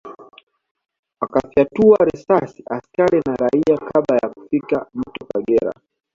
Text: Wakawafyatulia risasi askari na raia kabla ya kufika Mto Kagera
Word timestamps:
Wakawafyatulia 1.21 2.05
risasi 2.13 2.63
askari 2.65 3.21
na 3.25 3.35
raia 3.35 3.77
kabla 3.77 4.19
ya 4.23 4.29
kufika 4.29 4.87
Mto 4.93 5.25
Kagera 5.33 5.71